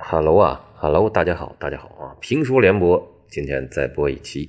[0.00, 2.16] 哈喽啊，哈喽，大家好，大家好啊！
[2.20, 4.48] 评书联播，今天再播一期。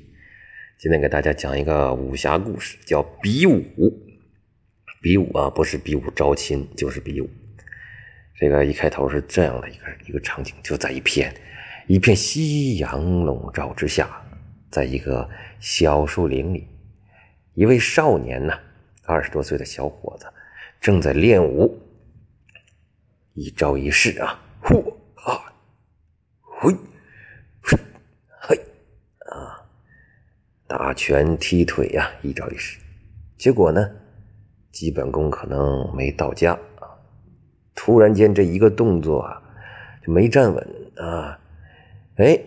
[0.77, 3.59] 今天给大家讲一个武侠故事，叫比武。
[5.01, 7.27] 比武啊，不是比武招亲，就是比武。
[8.35, 11.33] 这个一开头是这样的一个一个场景，就在一片
[11.87, 14.07] 一片夕阳笼罩之下，
[14.69, 15.27] 在一个
[15.59, 16.67] 小树林里，
[17.55, 18.53] 一位少年呢，
[19.03, 20.27] 二十多岁的小伙子
[20.79, 21.81] 正在练武，
[23.33, 24.39] 一招一式，啊，
[26.61, 26.75] 嘿，
[28.41, 28.59] 嘿，
[29.29, 29.63] 啊，
[30.67, 32.77] 打拳踢腿呀，一招一式。
[33.37, 33.89] 结果呢，
[34.69, 36.99] 基本功可能没到家啊。
[37.73, 39.41] 突然间，这一个动作啊，
[40.05, 41.39] 就没站稳啊。
[42.17, 42.37] 哎，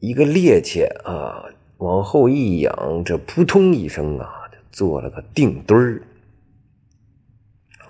[0.00, 1.46] 一个趔趄啊，
[1.78, 6.02] 往后一仰，这扑通一声啊，就做了个定墩儿。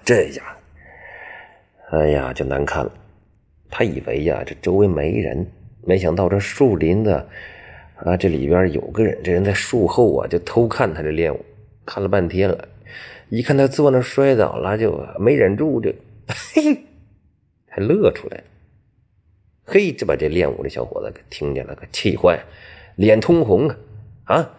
[0.04, 0.56] 这下，
[1.90, 2.92] 哎呀，就难看了。
[3.70, 5.46] 他以为呀，这周围没人，
[5.82, 7.26] 没想到这树林子
[7.96, 9.18] 啊，这里边有个人。
[9.22, 11.44] 这人在树后啊，就偷看他这练武，
[11.84, 12.68] 看了半天了。
[13.28, 15.92] 一看他坐那摔倒了，就没忍住，就
[16.54, 16.84] 嘿，
[17.68, 18.42] 还乐出来。
[19.64, 22.44] 嘿，这把这练武的小伙子给听见了，可气坏了，
[22.96, 23.76] 脸通红啊
[24.24, 24.54] 啊！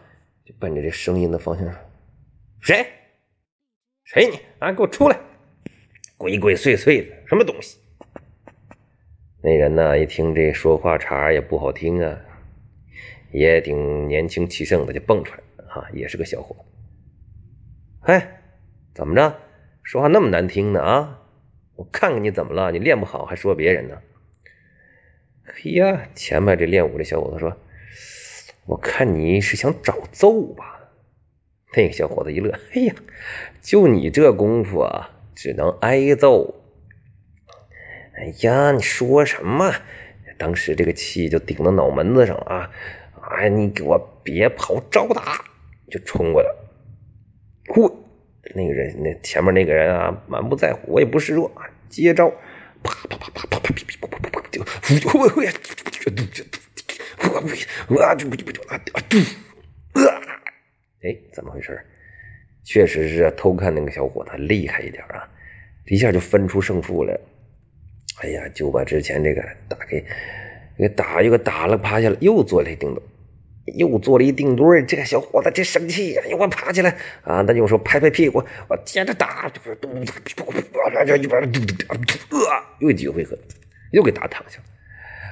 [0.45, 1.79] 就奔着这声音的方向说
[2.61, 2.85] ：“谁？
[4.03, 4.71] 谁你啊？
[4.71, 5.19] 给我出来！
[6.15, 7.79] 鬼鬼祟祟的，什么东西？”
[9.41, 9.97] 那人呢？
[9.97, 12.19] 一听这说话茬也不好听啊，
[13.31, 18.11] 也挺年轻气盛的，就蹦出来啊，也是个小伙子。
[18.11, 18.41] 哎，
[18.93, 19.33] 怎么着？
[19.81, 20.81] 说话那么难听呢？
[20.81, 21.21] 啊，
[21.77, 22.71] 我看看你怎么了？
[22.73, 24.01] 你练不好还说别人呢？
[25.45, 27.55] 嘿呀，前面这练武的小伙子说
[28.67, 30.91] ：“我看你是想找揍吧？”
[31.77, 32.93] 那个小伙子一乐：“哎呀，
[33.61, 36.55] 就你这功夫啊，只能挨揍。”
[38.15, 39.73] 哎呀，你说什么？
[40.37, 42.71] 当时这个气就顶到脑门子上啊！
[43.29, 45.43] 哎，你给我别跑，招打！
[45.91, 46.49] 就冲过来。
[47.67, 48.05] 呼，
[48.55, 52.29] 那个人，那前面那个人啊，满不在乎，我也不示弱啊，接招，
[52.81, 54.63] 啪啪啪啪啪啪啪啪啪啪啪啪，就
[55.09, 55.51] 呼呼呼呀！
[55.51, 56.43] 就就就，
[57.21, 57.43] 我
[57.89, 58.99] 我啊就就就啊啊！
[61.03, 61.85] 哎，怎么回事？
[62.63, 65.27] 确实是偷看那个小伙子厉害一点啊，
[65.87, 67.21] 一下就分出胜负来了。
[68.21, 70.05] 哎呀，就把之前这个打给
[70.77, 73.01] 给打又给打了，趴下了，又做了一定墩，
[73.77, 81.75] 又做了一定墩这个小伙子真生气呀，我爬起来啊，那就说拍拍屁股，我接着打，就是嘟嘟嘟嘟，啊，就一边嘟嘟
[82.29, 82.37] 嘟，
[82.79, 83.37] 又几个回合，
[83.93, 84.63] 又给打躺下了。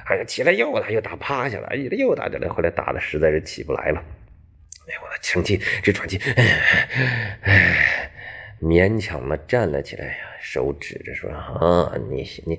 [0.06, 4.02] 哎呀，起来又打，又打趴下了，哎呀，又打起来，后来打的实在是起不来了。
[4.86, 6.18] 哎呀，我的生气，直喘气，
[7.42, 8.07] 哎。
[8.60, 12.58] 勉强的站了起来呀，手指着说：“啊，你你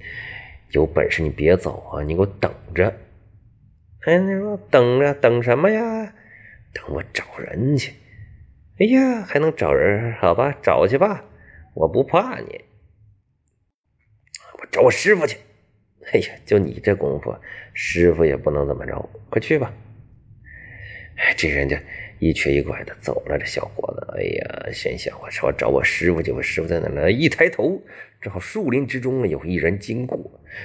[0.71, 2.97] 有本事你别走啊，你给我等着。”
[4.05, 6.13] 哎，你说等着等什么呀？
[6.73, 7.93] 等我找人去。
[8.79, 10.13] 哎呀，还能找人？
[10.13, 11.25] 好吧，找去吧，
[11.73, 12.61] 我不怕你。
[14.59, 15.37] 我找我师傅去。
[16.13, 17.35] 哎呀，就你这功夫，
[17.73, 19.09] 师傅也不能怎么着。
[19.29, 19.73] 快去吧。
[21.17, 21.81] 哎，这人家。
[22.19, 27.09] 一瘸一拐的走了，这小伙子，哎呀，心想：我说找我师傅去，我师傅在哪呢？
[27.09, 27.81] 一抬头，
[28.21, 30.19] 正好树林之中有一人经过。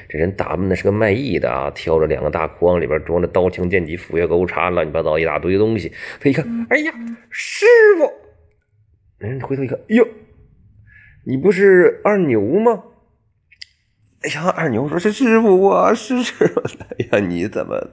[0.09, 5.93] 这人打扮的是个卖艺的啊，挑着两个大筐，里边装着刀枪剑戟斧钺钩叉，乱七八糟一大堆东西。
[6.21, 6.93] 他一看，哎呀，
[7.31, 7.67] 师
[7.99, 8.13] 傅！
[9.19, 10.09] 人回头一看，哎呦，
[11.25, 12.83] 你不是二牛吗？
[14.23, 16.61] 哎呀，二牛说：“是师傅，我是师傅。
[16.99, 17.91] 哎呀，你怎么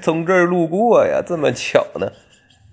[0.00, 1.20] 从这儿路过呀？
[1.26, 2.12] 这么巧呢？”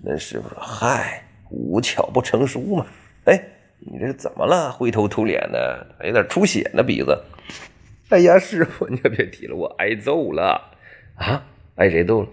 [0.00, 2.86] 那师傅说：“嗨，无巧不成书嘛。
[3.24, 3.42] 哎，
[3.80, 4.70] 你这是怎么了？
[4.70, 7.20] 灰头土脸的，还有点出血呢，鼻子。
[8.08, 10.78] 哎呀，师傅，你可别提了，我挨揍了
[11.16, 11.44] 啊！
[11.74, 12.28] 挨谁揍了？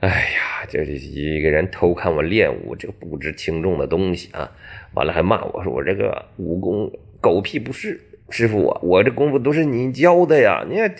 [0.00, 4.52] 哎呀，这是一个人偷看我练武，这个不知轻重的东西啊！
[4.94, 8.00] 完了还骂我说我这个武功狗屁不是。
[8.30, 10.64] 师傅，我我这功夫都是你教的呀！
[10.68, 10.94] 你看，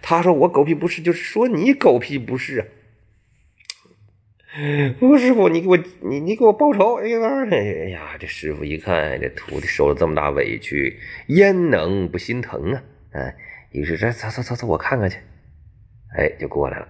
[0.00, 2.66] 他说我狗屁不是，就是说你狗屁不是啊。”
[5.00, 6.96] 不，师傅，你给我，你你给我报仇！
[6.96, 7.18] 哎呀，
[7.50, 12.82] 哎呀，这师傅一看这徒弟受了这么大委屈，焉能不心疼啊？
[13.12, 13.34] 哎，
[13.70, 15.16] 于是这走走走走，我看看去。
[16.18, 16.86] 哎，就过来了。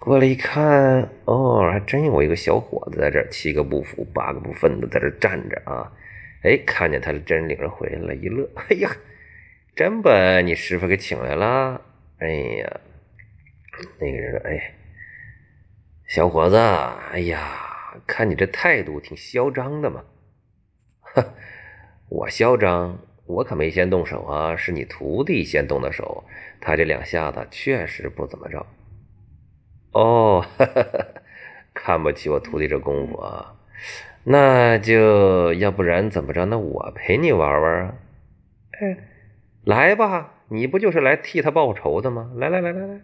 [0.00, 5.92] 过来一看，哦，还真有一个小伙子在这七个不服，八个不忿的在这站着啊。
[6.42, 8.50] 哎，看见他的真领着回来了，一乐。
[8.56, 8.90] 哎呀，
[9.76, 11.80] 真把你师傅给请来了。
[12.18, 12.80] 哎呀，
[14.00, 14.74] 那个人说，哎。
[16.10, 20.02] 小伙子，哎呀，看你这态度挺嚣张的嘛！
[21.02, 21.24] 哈，
[22.08, 26.24] 我嚣张，我可没先动手啊，是你徒弟先动的手。
[26.60, 28.66] 他这两下子确实不怎么着。
[29.92, 30.44] 哦，
[31.74, 33.54] 看不起我徒弟这功夫啊？
[34.24, 36.44] 那就要不然怎么着？
[36.46, 37.94] 那我陪你玩玩啊？
[38.80, 38.96] 哎，
[39.62, 42.32] 来吧，你不就是来替他报仇的吗？
[42.34, 43.00] 来来来来来。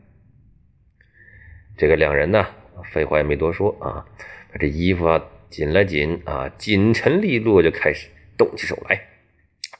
[1.76, 2.46] 这个两人呢，
[2.84, 4.04] 废话也没多说啊，
[4.52, 9.00] 把这衣服啊紧了紧啊，紧沉利落就开始动起手来，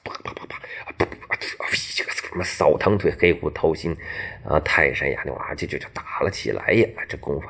[0.03, 0.59] 啪啪啪啪，
[0.97, 1.37] 啪啪
[1.95, 3.95] 这个什么扫堂腿、黑虎掏心
[4.43, 6.87] 啊，泰山压顶啊，就就就打了起来呀！
[7.07, 7.47] 这功夫，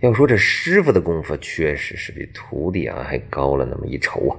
[0.00, 4.36] 要说这师傅的功夫确实是比徒弟啊还高了那么一筹啊！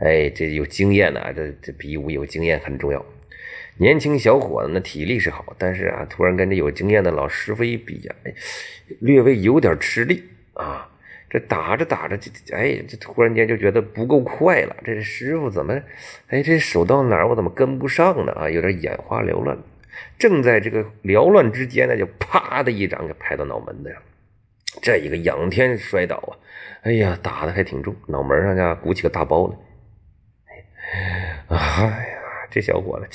[0.00, 3.04] 哎，这有经验呢，这这比武有经验很重要。
[3.78, 8.34] 年轻小伙子那体力是好，但是啊，突然跟这有经验的老师傅一比呀，哎，
[9.00, 10.90] 略微有点吃力啊。
[11.30, 14.74] 这打着打着，这哎，这突然间就觉得不够快了。
[14.82, 15.78] 这师傅怎么，
[16.28, 18.32] 哎，这手到哪儿我怎么跟不上呢？
[18.32, 19.58] 啊，有点眼花缭乱。
[20.18, 24.00] 正在这个缭乱之间呢，就啪的一掌给拍到脑门子上，
[24.80, 26.32] 这一个仰天摔倒啊！
[26.84, 29.56] 哎呀，打的还挺重，脑门上呢鼓起个大包来。
[31.48, 32.17] 哎呀，
[32.50, 33.08] 这小伙子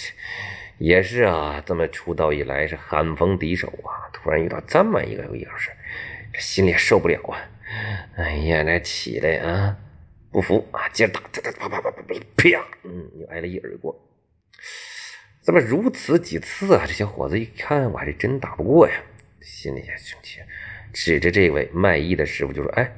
[0.77, 5.71] 也是啊，这么出道以来是寒风敌手啊，突然遇到这么一个一个事
[6.33, 7.37] 这心里受不了啊！
[8.17, 9.77] 哎呀，来起来啊，
[10.31, 12.03] 不服啊，接着打，啪啪啪啪啪
[12.35, 13.95] 啪，嗯，又挨了一耳光。
[15.41, 16.85] 怎么如此几次啊？
[16.87, 18.93] 这小伙子一看，我还是真打不过呀，
[19.41, 20.39] 心里也生气，
[20.91, 22.91] 指着这位卖艺的师傅就说：“哎，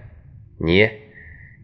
[0.57, 0.89] 你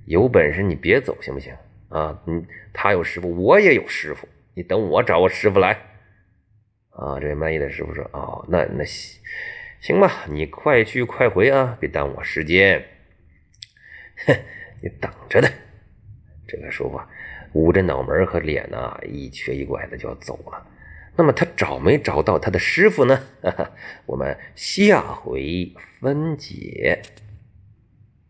[0.06, 1.56] 有本事你别走行不行？
[1.90, 5.80] 啊，你他有师傅，我也有师傅，你等我找我师傅来。”
[6.92, 12.86] 啊，这位卖艺的师傅说：“哦，那那行吧，你快去快回啊，别耽误我时间。”
[14.28, 14.36] 哼，
[14.82, 15.50] 你等着的。
[16.48, 17.10] 这个说话，
[17.54, 20.68] 捂着脑门和脸呐，一瘸一拐的就要走了。
[21.16, 23.22] 那么他找没找到他的师傅呢？
[23.42, 23.72] 哈哈
[24.06, 27.02] 我们下回分解。